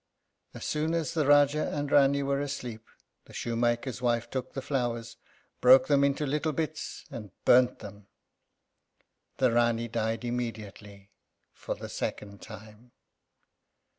[0.55, 2.87] As soon as the Rájá and Rání were asleep,
[3.25, 5.17] the shoemaker's wife took the flowers,
[5.59, 8.07] broke them into little bits, and burnt them.
[9.37, 11.11] The Rání died immediately,
[11.53, 12.93] for the second time.